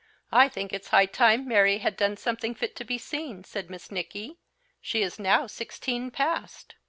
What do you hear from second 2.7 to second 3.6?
to be seen,"